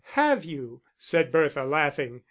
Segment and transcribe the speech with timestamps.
[0.13, 2.19] "Have you?" said Bertha, laughing.